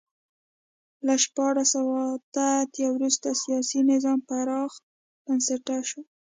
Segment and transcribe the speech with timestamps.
[1.05, 4.71] له شپاړس سوه اته اتیا وروسته سیاسي نظام پراخ
[5.23, 6.01] بنسټه شو.